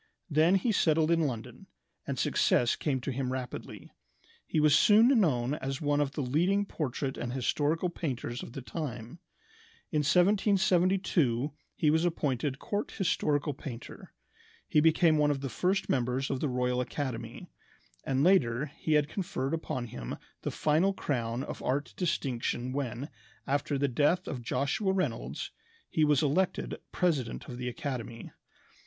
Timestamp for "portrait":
6.65-7.19